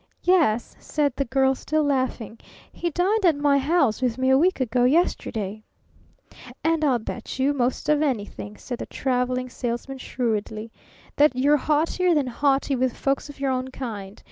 "Yes," 0.23 0.75
said 0.79 1.13
the 1.15 1.25
Girl, 1.25 1.53
still 1.53 1.83
laughing. 1.83 2.39
"He 2.71 2.89
dined 2.89 3.23
at 3.23 3.35
my 3.35 3.59
house 3.59 4.01
with 4.01 4.17
me 4.17 4.31
a 4.31 4.37
week 4.39 4.59
ago 4.59 4.83
yesterday." 4.83 5.61
"And 6.63 6.83
I'll 6.83 6.97
bet 6.97 7.37
you, 7.37 7.53
most 7.53 7.87
of 7.87 8.01
anything," 8.01 8.57
said 8.57 8.79
the 8.79 8.87
Traveling 8.87 9.47
Salesman 9.47 9.99
shrewdly, 9.99 10.71
"that 11.17 11.35
you're 11.35 11.55
haughtier 11.57 12.15
than 12.15 12.25
haughty 12.25 12.75
with 12.75 12.97
folks 12.97 13.29
of 13.29 13.39
your 13.39 13.51
own 13.51 13.67
kind. 13.67 14.19